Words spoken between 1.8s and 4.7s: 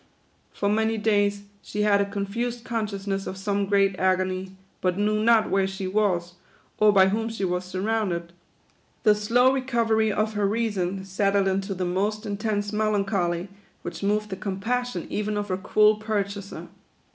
had a confused consciousness of some great agony,